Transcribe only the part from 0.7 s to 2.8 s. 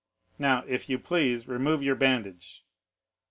you please, remove your bandage."